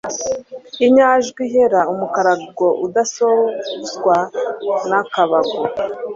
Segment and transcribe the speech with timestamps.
[0.85, 4.15] inyajwi ihera umukaragoudasozwa
[4.89, 5.59] n'akabago